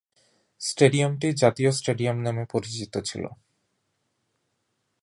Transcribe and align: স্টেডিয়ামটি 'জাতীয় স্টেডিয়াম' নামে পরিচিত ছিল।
স্টেডিয়ামটি 0.61 1.27
'জাতীয় 1.33 1.71
স্টেডিয়াম' 1.71 2.23
নামে 2.25 2.43
পরিচিত 2.53 2.93
ছিল। 3.09 3.23